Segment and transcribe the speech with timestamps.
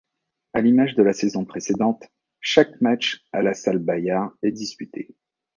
[0.55, 2.07] À l'image de la saison précédente,
[2.39, 5.13] chaque match à la Salle Bayard est disputé.